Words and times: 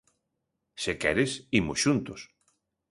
Se 0.83 0.93
queres, 1.01 1.31
ímos 1.59 1.79
xuntos. 1.83 2.21